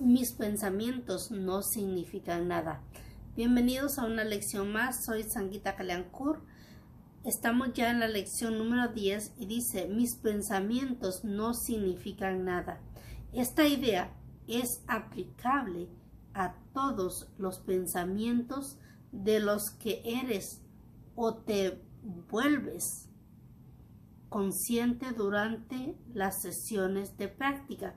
mis 0.00 0.32
pensamientos 0.32 1.30
no 1.30 1.62
significan 1.62 2.48
nada. 2.48 2.82
Bienvenidos 3.36 3.98
a 3.98 4.06
una 4.06 4.24
lección 4.24 4.72
más, 4.72 5.04
soy 5.04 5.24
Sanguita 5.24 5.76
Kaliankur. 5.76 6.40
Estamos 7.22 7.74
ya 7.74 7.90
en 7.90 8.00
la 8.00 8.08
lección 8.08 8.56
número 8.56 8.88
10 8.88 9.34
y 9.38 9.44
dice, 9.44 9.88
mis 9.88 10.16
pensamientos 10.16 11.22
no 11.22 11.52
significan 11.52 12.46
nada. 12.46 12.80
Esta 13.34 13.66
idea 13.66 14.16
es 14.48 14.82
aplicable 14.86 15.88
a 16.32 16.54
todos 16.72 17.28
los 17.36 17.58
pensamientos 17.58 18.78
de 19.12 19.38
los 19.38 19.70
que 19.70 20.00
eres 20.02 20.62
o 21.14 21.34
te 21.34 21.78
vuelves 22.30 23.10
consciente 24.30 25.12
durante 25.12 25.94
las 26.14 26.40
sesiones 26.40 27.18
de 27.18 27.28
práctica. 27.28 27.96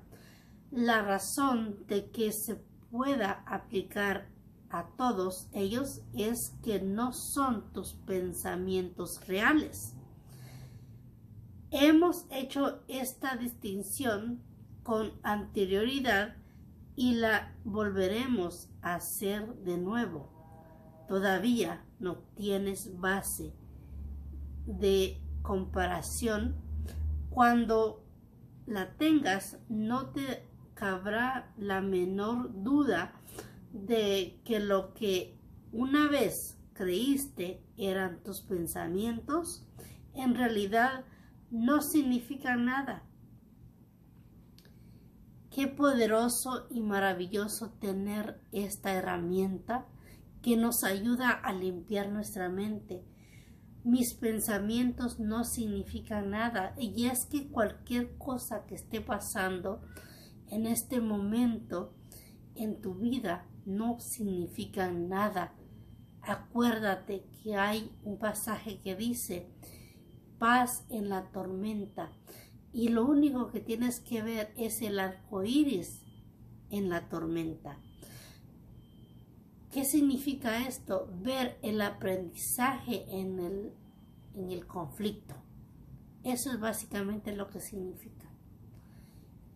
La 0.76 1.04
razón 1.04 1.86
de 1.86 2.10
que 2.10 2.32
se 2.32 2.56
pueda 2.90 3.44
aplicar 3.46 4.28
a 4.72 4.88
todos 4.98 5.48
ellos 5.54 6.02
es 6.16 6.56
que 6.64 6.82
no 6.82 7.14
son 7.14 7.72
tus 7.74 7.94
pensamientos 7.94 9.28
reales. 9.28 9.94
Hemos 11.70 12.26
hecho 12.32 12.82
esta 12.88 13.36
distinción 13.36 14.42
con 14.82 15.12
anterioridad 15.22 16.38
y 16.96 17.18
la 17.18 17.56
volveremos 17.64 18.68
a 18.82 18.96
hacer 18.96 19.54
de 19.58 19.78
nuevo. 19.78 20.28
Todavía 21.08 21.86
no 22.00 22.18
tienes 22.36 23.00
base 23.00 23.54
de 24.66 25.22
comparación. 25.44 26.56
Cuando 27.30 28.04
la 28.66 28.98
tengas, 28.98 29.60
no 29.70 30.08
te 30.08 30.52
habrá 30.84 31.54
la 31.58 31.82
menor 31.82 32.64
duda 32.64 33.14
de 33.72 34.40
que 34.46 34.60
lo 34.60 34.94
que 34.94 35.38
una 35.72 36.08
vez 36.08 36.58
creíste 36.74 37.64
eran 37.78 38.22
tus 38.24 38.42
pensamientos, 38.42 39.66
en 40.14 40.36
realidad 40.36 41.06
no 41.50 41.82
significa 41.82 42.56
nada. 42.56 43.04
Qué 45.50 45.68
poderoso 45.68 46.68
y 46.70 46.82
maravilloso 46.82 47.72
tener 47.74 48.42
esta 48.52 48.94
herramienta 48.94 49.86
que 50.42 50.58
nos 50.58 50.84
ayuda 50.84 51.30
a 51.30 51.54
limpiar 51.54 52.10
nuestra 52.10 52.50
mente. 52.50 53.04
Mis 53.84 54.14
pensamientos 54.14 55.20
no 55.20 55.44
significan 55.44 56.32
nada 56.32 56.74
y 56.78 57.06
es 57.06 57.26
que 57.26 57.50
cualquier 57.50 58.18
cosa 58.18 58.66
que 58.66 58.76
esté 58.76 59.02
pasando 59.02 59.82
en 60.50 60.66
este 60.66 61.02
momento 61.02 61.94
en 62.56 62.82
tu 62.82 62.96
vida 62.96 63.48
no 63.66 64.00
significan 64.00 65.10
nada. 65.10 65.54
Acuérdate 66.22 67.26
que 67.44 67.56
hay 67.56 67.92
un 68.04 68.18
pasaje 68.18 68.80
que 68.80 68.96
dice 68.96 69.50
paz 70.40 70.86
en 70.90 71.10
la 71.10 71.32
tormenta 71.32 72.12
y 72.72 72.90
lo 72.90 73.06
único 73.06 73.52
que 73.52 73.60
tienes 73.60 74.00
que 74.00 74.22
ver 74.22 74.54
es 74.58 74.82
el 74.82 75.00
arco 75.00 75.44
iris 75.44 76.02
en 76.70 76.90
la 76.90 77.08
tormenta. 77.08 77.78
¿Qué 79.72 79.86
significa 79.86 80.68
esto? 80.68 81.10
Ver 81.22 81.58
el 81.62 81.82
aprendizaje 81.82 83.06
en 83.10 83.40
el, 83.40 83.74
en 84.36 84.52
el 84.52 84.68
conflicto. 84.68 85.36
Eso 86.24 86.52
es 86.52 86.60
básicamente 86.60 87.36
lo 87.36 87.50
que 87.50 87.60
significa. 87.60 88.33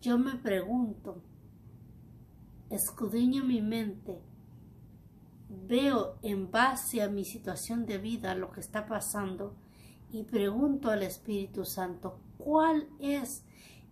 Yo 0.00 0.16
me 0.16 0.36
pregunto, 0.36 1.20
escudriño 2.70 3.44
mi 3.44 3.60
mente, 3.60 4.20
veo 5.48 6.20
en 6.22 6.52
base 6.52 7.02
a 7.02 7.08
mi 7.08 7.24
situación 7.24 7.84
de 7.84 7.98
vida 7.98 8.36
lo 8.36 8.52
que 8.52 8.60
está 8.60 8.86
pasando 8.86 9.56
y 10.12 10.22
pregunto 10.22 10.90
al 10.90 11.02
Espíritu 11.02 11.64
Santo, 11.64 12.20
¿cuál 12.38 12.88
es 13.00 13.42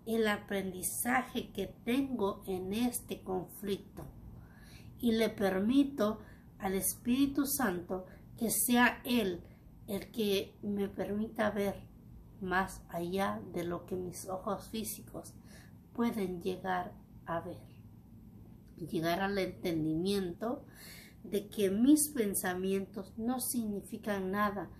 el 0.06 0.28
aprendizaje 0.28 1.50
que 1.50 1.74
tengo 1.84 2.44
en 2.46 2.72
este 2.72 3.22
conflicto? 3.22 4.04
Y 5.00 5.10
le 5.10 5.28
permito 5.28 6.20
al 6.58 6.74
Espíritu 6.74 7.46
Santo 7.46 8.06
que 8.38 8.50
sea 8.50 9.00
Él 9.04 9.42
el 9.88 10.12
que 10.12 10.56
me 10.62 10.88
permita 10.88 11.50
ver 11.50 11.82
más 12.40 12.82
allá 12.90 13.40
de 13.52 13.64
lo 13.64 13.86
que 13.86 13.96
mis 13.96 14.28
ojos 14.28 14.68
físicos 14.68 15.34
pueden 15.96 16.42
llegar 16.42 16.92
a 17.24 17.40
ver. 17.40 17.56
Llegar 18.76 19.20
al 19.20 19.38
entendimiento 19.38 20.66
de 21.24 21.48
que 21.48 21.70
mis 21.70 22.08
pensamientos 22.08 23.14
no 23.16 23.40
significan 23.40 24.30
nada 24.30 24.70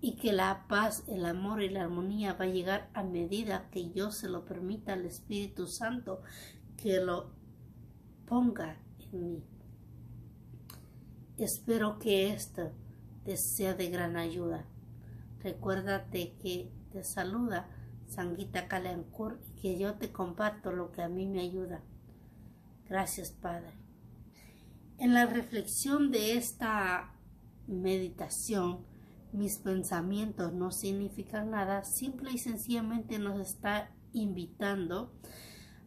y 0.00 0.16
que 0.16 0.32
la 0.32 0.66
paz, 0.68 1.04
el 1.08 1.26
amor 1.26 1.62
y 1.62 1.68
la 1.68 1.82
armonía 1.82 2.34
va 2.34 2.44
a 2.44 2.48
llegar 2.48 2.88
a 2.94 3.02
medida 3.02 3.68
que 3.70 3.90
yo 3.90 4.12
se 4.12 4.28
lo 4.28 4.46
permita 4.46 4.94
al 4.94 5.04
Espíritu 5.04 5.66
Santo 5.66 6.22
que 6.76 7.00
lo 7.00 7.32
ponga 8.26 8.78
en 9.12 9.32
mí. 9.32 9.44
Espero 11.36 11.98
que 11.98 12.32
esto 12.32 12.70
te 13.24 13.36
sea 13.36 13.74
de 13.74 13.90
gran 13.90 14.16
ayuda. 14.16 14.64
Recuérdate 15.42 16.34
que 16.40 16.70
te 16.92 17.02
saluda 17.02 17.68
Sanguita 18.10 18.66
Caleancur 18.66 19.40
y 19.46 19.60
que 19.60 19.78
yo 19.78 19.94
te 19.94 20.12
comparto 20.12 20.72
lo 20.72 20.90
que 20.92 21.02
a 21.02 21.08
mí 21.08 21.26
me 21.26 21.40
ayuda. 21.40 21.80
Gracias, 22.88 23.30
Padre. 23.30 23.72
En 24.98 25.14
la 25.14 25.26
reflexión 25.26 26.10
de 26.10 26.36
esta 26.36 27.14
meditación, 27.66 28.84
mis 29.32 29.58
pensamientos 29.58 30.52
no 30.52 30.72
significan 30.72 31.52
nada, 31.52 31.84
simple 31.84 32.32
y 32.32 32.38
sencillamente 32.38 33.18
nos 33.18 33.40
está 33.40 33.92
invitando 34.12 35.14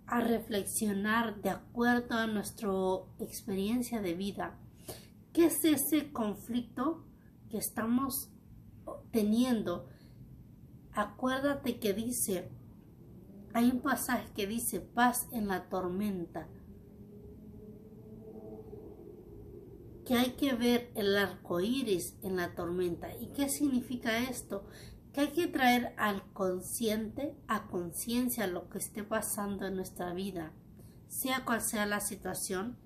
a 0.08 0.22
reflexionar 0.22 1.42
de 1.42 1.50
acuerdo 1.50 2.16
a 2.16 2.28
nuestra 2.28 2.70
experiencia 3.20 4.02
de 4.02 4.14
vida. 4.14 4.58
¿Qué 5.34 5.48
es 5.48 5.66
ese 5.66 6.12
conflicto 6.12 7.06
que 7.50 7.58
estamos 7.58 8.30
teniendo 9.12 9.90
acuérdate 10.96 11.80
que 11.80 11.94
dice, 11.94 12.50
hay 13.54 13.70
un 13.70 13.82
pasaje 13.82 14.28
que 14.36 14.48
dice 14.48 14.80
paz 14.80 15.28
en 15.32 15.48
la 15.48 15.70
tormenta, 15.70 16.48
que 20.06 20.16
hay 20.16 20.32
que 20.32 20.54
ver 20.54 20.92
el 20.96 21.16
arco 21.16 21.62
iris 21.62 22.16
en 22.22 22.36
la 22.36 22.56
tormenta. 22.56 23.16
¿Y 23.16 23.28
qué 23.28 23.48
significa 23.48 24.30
esto? 24.30 24.66
Que 25.14 25.22
hay 25.22 25.28
que 25.30 25.48
traer 25.48 25.94
al 25.98 26.24
consciente, 26.34 27.36
a 27.48 27.68
conciencia 27.68 28.48
lo 28.48 28.70
que 28.70 28.80
esté 28.80 29.04
pasando 29.04 29.66
en 29.66 29.76
nuestra 29.76 30.14
vida, 30.14 30.52
sea 31.08 31.46
cual 31.46 31.62
sea 31.62 31.86
la 31.86 32.00
situación, 32.00 32.78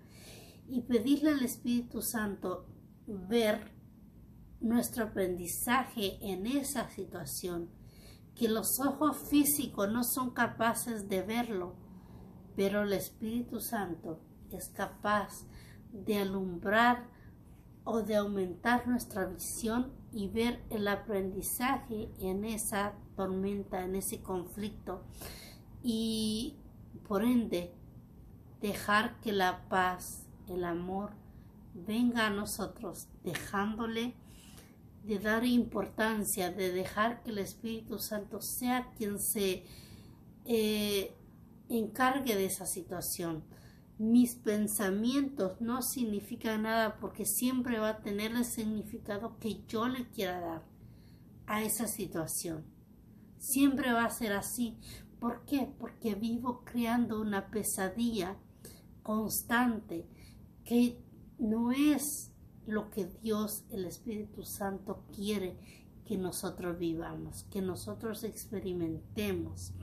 y 0.67 0.81
pedirle 0.81 1.31
al 1.31 1.43
Espíritu 1.43 2.01
Santo 2.01 2.67
ver 3.07 3.71
nuestro 4.59 5.05
aprendizaje 5.05 6.17
en 6.21 6.45
esa 6.45 6.89
situación 6.89 7.69
que 8.37 8.47
los 8.47 8.79
ojos 8.79 9.17
físicos 9.17 9.89
no 9.91 10.03
son 10.03 10.29
capaces 10.29 11.09
de 11.09 11.23
verlo, 11.23 11.75
pero 12.55 12.83
el 12.83 12.93
Espíritu 12.93 13.59
Santo 13.59 14.19
es 14.51 14.69
capaz 14.69 15.45
de 15.91 16.19
alumbrar 16.19 17.07
o 17.83 18.01
de 18.01 18.15
aumentar 18.15 18.87
nuestra 18.87 19.25
visión 19.25 19.91
y 20.11 20.27
ver 20.27 20.63
el 20.69 20.87
aprendizaje 20.87 22.11
en 22.19 22.45
esa 22.45 22.93
tormenta, 23.15 23.83
en 23.83 23.95
ese 23.95 24.21
conflicto 24.21 25.03
y 25.81 26.57
por 27.07 27.23
ende 27.23 27.73
dejar 28.61 29.19
que 29.21 29.31
la 29.31 29.67
paz, 29.69 30.27
el 30.47 30.63
amor 30.63 31.11
venga 31.73 32.27
a 32.27 32.29
nosotros, 32.29 33.07
dejándole 33.23 34.15
de 35.07 35.19
dar 35.19 35.45
importancia, 35.45 36.51
de 36.51 36.71
dejar 36.71 37.23
que 37.23 37.31
el 37.31 37.37
Espíritu 37.37 37.97
Santo 37.97 38.41
sea 38.41 38.91
quien 38.97 39.19
se 39.19 39.63
eh, 40.43 41.15
encargue 41.69 42.35
de 42.35 42.45
esa 42.45 42.65
situación. 42.65 43.45
Mis 43.97 44.35
pensamientos 44.35 45.61
no 45.61 45.81
significan 45.81 46.63
nada 46.63 46.99
porque 46.99 47.25
siempre 47.25 47.79
va 47.79 47.89
a 47.89 48.01
tener 48.01 48.33
el 48.33 48.43
significado 48.43 49.39
que 49.39 49.63
yo 49.67 49.87
le 49.87 50.09
quiera 50.09 50.41
dar 50.41 50.65
a 51.47 51.63
esa 51.63 51.87
situación. 51.87 52.65
Siempre 53.39 53.93
va 53.93 54.03
a 54.03 54.09
ser 54.09 54.33
así. 54.33 54.77
¿Por 55.19 55.45
qué? 55.45 55.73
Porque 55.79 56.15
vivo 56.15 56.63
creando 56.65 57.21
una 57.21 57.49
pesadilla 57.49 58.37
constante 59.03 60.05
que 60.65 61.01
no 61.39 61.71
es 61.71 62.33
lo 62.67 62.89
que 62.89 63.05
Dios, 63.05 63.63
el 63.71 63.85
Espíritu 63.85 64.43
Santo, 64.43 65.03
quiere 65.15 65.57
que 66.05 66.17
nosotros 66.17 66.77
vivamos, 66.77 67.43
que 67.51 67.61
nosotros 67.61 68.23
experimentemos. 68.23 69.73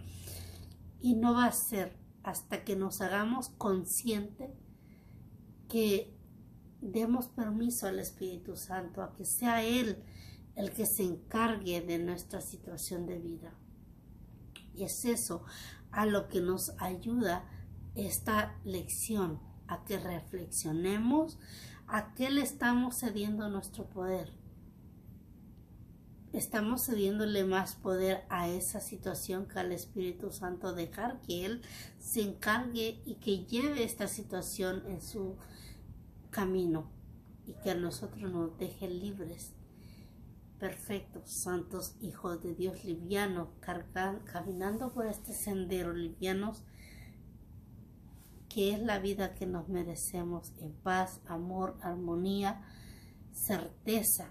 Y 1.00 1.14
no 1.14 1.34
va 1.34 1.46
a 1.46 1.52
ser 1.52 1.96
hasta 2.22 2.64
que 2.64 2.76
nos 2.76 3.00
hagamos 3.00 3.50
conscientes 3.50 4.50
que 5.68 6.14
demos 6.80 7.26
permiso 7.28 7.86
al 7.86 7.98
Espíritu 7.98 8.56
Santo 8.56 9.02
a 9.02 9.14
que 9.14 9.24
sea 9.24 9.64
Él 9.64 10.02
el 10.54 10.70
que 10.70 10.86
se 10.86 11.02
encargue 11.02 11.80
de 11.80 11.98
nuestra 11.98 12.40
situación 12.40 13.06
de 13.06 13.18
vida. 13.18 13.52
Y 14.74 14.84
es 14.84 15.04
eso 15.04 15.42
a 15.90 16.06
lo 16.06 16.28
que 16.28 16.40
nos 16.40 16.70
ayuda 16.78 17.44
esta 17.94 18.56
lección, 18.64 19.40
a 19.68 19.84
que 19.84 19.98
reflexionemos 19.98 21.38
a 21.86 22.14
qué 22.14 22.30
le 22.30 22.42
estamos 22.42 22.96
cediendo 22.96 23.48
nuestro 23.48 23.84
poder. 23.86 24.32
Estamos 26.32 26.86
cediéndole 26.86 27.44
más 27.44 27.76
poder 27.76 28.24
a 28.28 28.48
esa 28.48 28.80
situación 28.80 29.46
que 29.46 29.60
al 29.60 29.70
Espíritu 29.70 30.32
Santo, 30.32 30.74
dejar 30.74 31.20
que 31.20 31.46
Él 31.46 31.62
se 32.00 32.22
encargue 32.22 33.00
y 33.04 33.16
que 33.16 33.44
lleve 33.44 33.84
esta 33.84 34.08
situación 34.08 34.82
en 34.88 35.00
su 35.00 35.36
camino 36.30 36.90
y 37.46 37.52
que 37.62 37.70
a 37.70 37.74
nosotros 37.74 38.32
nos 38.32 38.58
deje 38.58 38.88
libres 38.88 39.52
perfectos, 40.58 41.30
santos 41.30 41.94
hijos 42.00 42.42
de 42.42 42.54
Dios 42.54 42.84
livianos, 42.84 43.48
caminando 43.60 44.92
por 44.92 45.06
este 45.06 45.34
sendero 45.34 45.92
livianos, 45.92 46.62
que 48.54 48.72
es 48.72 48.80
la 48.80 49.00
vida 49.00 49.34
que 49.34 49.46
nos 49.46 49.68
merecemos 49.68 50.52
en 50.60 50.72
paz, 50.72 51.20
amor, 51.26 51.76
armonía, 51.82 52.62
certeza, 53.32 54.30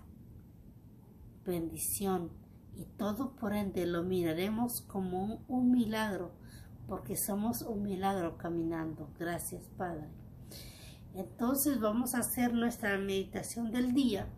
bendición 1.46 2.32
y 2.74 2.86
todo 2.86 3.36
por 3.36 3.54
ende 3.54 3.86
lo 3.86 4.02
miraremos 4.02 4.80
como 4.80 5.26
un, 5.26 5.40
un 5.50 5.72
milagro, 5.72 6.32
porque 6.88 7.18
somos 7.18 7.64
un 7.64 7.84
milagro 7.84 8.38
caminando. 8.38 9.10
Gracias 9.20 9.68
Padre. 9.78 10.08
Entonces 11.16 11.82
vamos 11.82 12.16
a 12.16 12.20
hacer 12.20 12.54
nuestra 12.54 12.98
meditación 12.98 13.72
del 13.72 13.94
día 13.94 14.30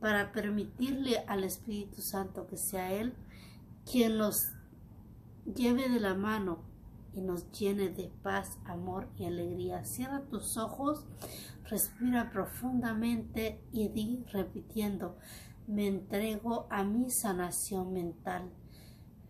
para 0.00 0.32
permitirle 0.32 1.18
al 1.26 1.44
Espíritu 1.44 2.00
Santo 2.00 2.46
que 2.46 2.56
sea 2.56 2.94
Él 2.94 3.12
quien 3.84 4.16
nos 4.16 4.52
lleve 5.44 5.90
de 5.90 6.00
la 6.00 6.14
mano 6.14 6.66
y 7.12 7.20
nos 7.20 7.50
llene 7.52 7.88
de 7.88 8.10
paz, 8.22 8.58
amor 8.64 9.08
y 9.16 9.24
alegría. 9.24 9.84
Cierra 9.84 10.22
tus 10.28 10.56
ojos, 10.56 11.06
respira 11.64 12.30
profundamente 12.30 13.60
y 13.72 13.88
di 13.88 14.24
repitiendo, 14.32 15.16
me 15.66 15.86
entrego 15.86 16.66
a 16.70 16.82
mi 16.82 17.10
sanación 17.10 17.92
mental. 17.92 18.50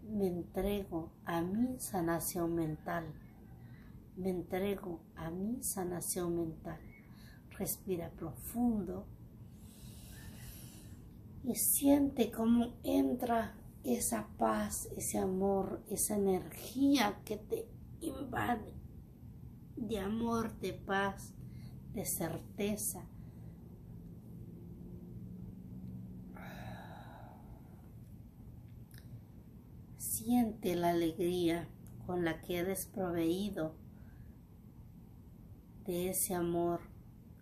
Me 0.02 0.28
entrego 0.28 1.12
a 1.24 1.42
mi 1.42 1.78
sanación 1.80 2.54
mental. 2.54 3.12
Me 4.16 4.30
entrego 4.30 5.00
a 5.16 5.30
mi 5.30 5.62
sanación 5.62 6.36
mental. 6.36 6.80
Respira 7.58 8.10
profundo 8.10 9.06
y 11.42 11.54
siente 11.56 12.30
cómo 12.30 12.74
entra 12.84 13.54
esa 13.84 14.28
paz, 14.38 14.88
ese 14.96 15.18
amor, 15.18 15.82
esa 15.88 16.16
energía 16.16 17.20
que 17.24 17.36
te 17.36 17.68
invade 18.00 18.74
de 19.76 19.98
amor, 19.98 20.58
de 20.58 20.72
paz, 20.72 21.32
de 21.94 22.04
certeza. 22.04 23.04
Siente 29.96 30.74
la 30.74 30.90
alegría 30.90 31.68
con 32.06 32.24
la 32.24 32.40
que 32.42 32.58
eres 32.58 32.86
proveído 32.86 33.74
de 35.86 36.10
ese 36.10 36.34
amor, 36.34 36.80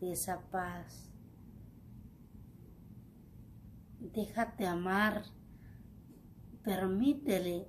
de 0.01 0.13
esa 0.13 0.41
paz 0.51 1.07
déjate 4.17 4.67
amar, 4.67 5.25
permítele 6.67 7.69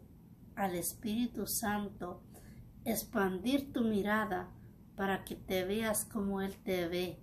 al 0.55 0.73
Espíritu 0.73 1.45
Santo 1.45 2.23
expandir 2.83 3.71
tu 3.71 3.83
mirada 3.83 4.49
para 4.95 5.23
que 5.23 5.35
te 5.35 5.63
veas 5.65 6.03
como 6.03 6.41
Él 6.41 6.57
te 6.63 6.87
ve, 6.87 7.19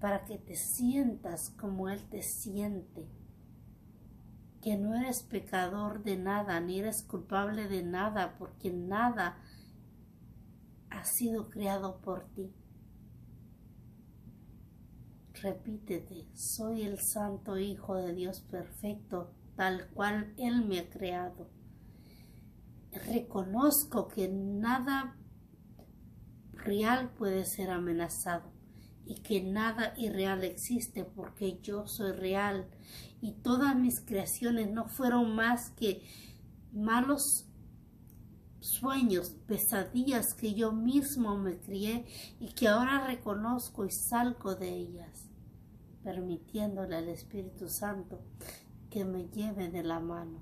para 0.00 0.24
que 0.24 0.38
te 0.38 0.56
sientas 0.56 1.50
como 1.50 1.88
Él 1.88 2.02
te 2.10 2.20
siente, 2.22 3.06
que 4.60 4.76
no 4.76 4.96
eres 4.96 5.22
pecador 5.22 6.02
de 6.02 6.16
nada, 6.16 6.58
ni 6.58 6.80
eres 6.80 7.04
culpable 7.04 7.68
de 7.68 7.84
nada, 7.84 8.36
porque 8.36 8.72
nada 8.72 9.38
ha 10.90 11.04
sido 11.04 11.48
creado 11.48 12.00
por 12.00 12.24
ti. 12.34 12.52
Repítete, 15.34 16.26
soy 16.34 16.82
el 16.82 16.98
Santo 16.98 17.56
Hijo 17.56 17.94
de 17.94 18.12
Dios 18.14 18.40
perfecto, 18.40 19.32
tal 19.56 19.88
cual 19.90 20.34
Él 20.36 20.64
me 20.64 20.80
ha 20.80 20.90
creado. 20.90 21.48
Reconozco 23.06 24.08
que 24.08 24.28
nada 24.28 25.16
real 26.52 27.10
puede 27.10 27.44
ser 27.44 27.70
amenazado 27.70 28.52
y 29.06 29.16
que 29.16 29.42
nada 29.42 29.92
irreal 29.96 30.44
existe 30.44 31.04
porque 31.04 31.58
yo 31.60 31.86
soy 31.86 32.12
real 32.12 32.68
y 33.20 33.32
todas 33.32 33.76
mis 33.76 34.00
creaciones 34.00 34.70
no 34.70 34.88
fueron 34.88 35.34
más 35.34 35.70
que 35.70 36.02
malos 36.72 37.46
sueños, 38.60 39.36
pesadillas 39.46 40.32
que 40.32 40.54
yo 40.54 40.72
mismo 40.72 41.36
me 41.36 41.58
crié 41.58 42.06
y 42.40 42.54
que 42.54 42.68
ahora 42.68 43.06
reconozco 43.06 43.84
y 43.84 43.90
salgo 43.90 44.54
de 44.54 44.70
ellas, 44.70 45.28
permitiéndole 46.02 46.96
al 46.96 47.08
Espíritu 47.08 47.68
Santo 47.68 48.22
que 48.94 49.04
me 49.04 49.26
lleve 49.30 49.70
de 49.70 49.82
la 49.82 49.98
mano 49.98 50.38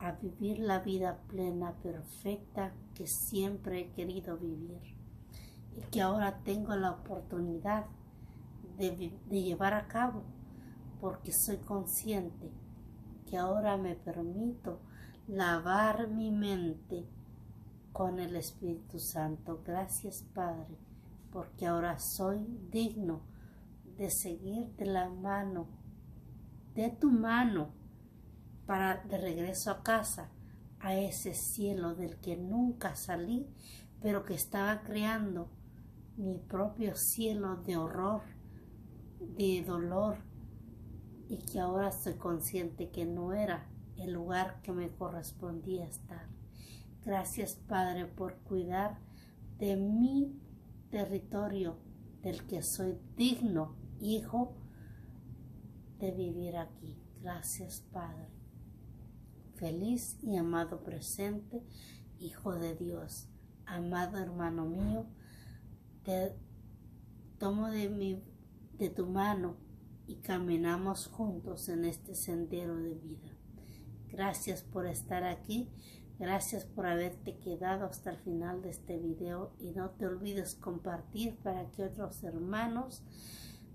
a 0.00 0.10
vivir 0.10 0.58
la 0.58 0.80
vida 0.80 1.20
plena, 1.28 1.72
perfecta 1.84 2.72
que 2.96 3.06
siempre 3.06 3.78
he 3.78 3.92
querido 3.92 4.36
vivir 4.36 4.80
y 5.76 5.82
que 5.82 6.02
ahora 6.02 6.40
tengo 6.42 6.74
la 6.74 6.90
oportunidad 6.90 7.86
de, 8.76 9.12
llevar 9.30 9.74
a 9.74 9.86
cabo 9.86 10.24
porque 11.00 11.30
soy 11.30 11.58
consciente 11.58 12.50
que 13.24 13.36
ahora 13.36 13.76
me 13.76 13.94
permito 13.94 14.80
lavar 15.28 16.08
mi 16.08 16.32
mente 16.32 17.06
con 17.92 18.18
el 18.18 18.34
Espíritu 18.34 18.98
Santo. 18.98 19.62
Gracias 19.64 20.24
Padre, 20.34 20.76
porque 21.30 21.66
ahora 21.66 22.00
soy 22.00 22.44
digno 22.72 23.20
de 23.96 24.10
seguir 24.10 24.74
de 24.74 24.86
la 24.86 25.08
mano, 25.08 25.77
de 26.78 26.90
tu 26.90 27.10
mano, 27.10 27.70
para 28.64 29.02
de 29.02 29.18
regreso 29.18 29.72
a 29.72 29.82
casa, 29.82 30.30
a 30.78 30.94
ese 30.94 31.34
cielo 31.34 31.96
del 31.96 32.20
que 32.20 32.36
nunca 32.36 32.94
salí, 32.94 33.48
pero 34.00 34.24
que 34.24 34.34
estaba 34.34 34.82
creando 34.82 35.50
mi 36.16 36.38
propio 36.38 36.94
cielo 36.94 37.56
de 37.56 37.76
horror, 37.76 38.22
de 39.18 39.64
dolor, 39.66 40.18
y 41.28 41.38
que 41.38 41.58
ahora 41.58 41.90
soy 41.90 42.14
consciente 42.14 42.90
que 42.90 43.04
no 43.04 43.32
era 43.32 43.66
el 43.96 44.12
lugar 44.12 44.62
que 44.62 44.70
me 44.70 44.88
correspondía 44.88 45.84
estar. 45.84 46.28
Gracias 47.04 47.56
Padre 47.56 48.06
por 48.06 48.36
cuidar 48.44 49.00
de 49.58 49.74
mi 49.74 50.40
territorio 50.90 51.76
del 52.22 52.46
que 52.46 52.62
soy 52.62 53.00
digno 53.16 53.74
hijo 54.00 54.54
de 55.98 56.10
vivir 56.12 56.56
aquí. 56.56 57.02
Gracias 57.20 57.80
Padre. 57.92 58.28
Feliz 59.56 60.18
y 60.22 60.36
amado 60.36 60.84
presente, 60.84 61.64
Hijo 62.20 62.54
de 62.54 62.74
Dios, 62.74 63.28
amado 63.66 64.18
hermano 64.18 64.66
mío, 64.66 65.06
te 66.02 66.34
tomo 67.38 67.68
de, 67.68 67.88
mi, 67.88 68.22
de 68.76 68.90
tu 68.90 69.06
mano 69.06 69.56
y 70.06 70.16
caminamos 70.16 71.06
juntos 71.06 71.68
en 71.68 71.84
este 71.84 72.14
sendero 72.14 72.76
de 72.76 72.94
vida. 72.94 73.36
Gracias 74.08 74.62
por 74.62 74.86
estar 74.86 75.24
aquí. 75.24 75.70
Gracias 76.18 76.64
por 76.64 76.86
haberte 76.86 77.38
quedado 77.38 77.84
hasta 77.84 78.10
el 78.10 78.18
final 78.18 78.62
de 78.62 78.70
este 78.70 78.98
video 78.98 79.54
y 79.60 79.70
no 79.70 79.90
te 79.90 80.06
olvides 80.06 80.56
compartir 80.56 81.36
para 81.36 81.70
que 81.70 81.84
otros 81.84 82.24
hermanos 82.24 83.04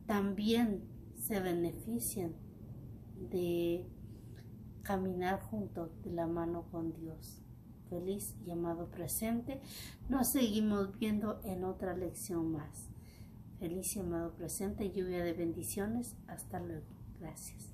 también 0.06 0.92
se 1.24 1.39
beneficien 1.39 2.36
de 3.32 3.86
caminar 4.82 5.39
juntos 5.42 5.89
de 6.03 6.12
la 6.12 6.27
mano 6.27 6.65
con 6.70 6.94
Dios. 6.94 7.42
Feliz 7.89 8.36
y 8.46 8.51
amado 8.51 8.89
presente. 8.89 9.62
Nos 10.10 10.27
seguimos 10.27 10.98
viendo 11.00 11.39
en 11.46 11.63
otra 11.63 11.96
lección 11.96 12.51
más. 12.51 12.89
Feliz 13.60 13.96
y 13.96 14.00
amado 14.00 14.34
presente, 14.34 14.92
lluvia 14.92 15.24
de 15.24 15.34
bendiciones. 15.34 16.18
Hasta 16.27 16.60
luego. 16.60 16.88
Gracias. 17.20 17.73